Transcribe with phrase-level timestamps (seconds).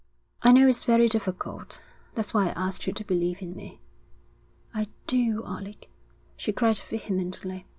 [0.41, 1.79] 'I know it's very difficult.
[2.15, 3.79] That's why I asked you to believe in me.'
[4.73, 5.91] 'I do, Alec,'
[6.35, 7.67] she cried vehemently.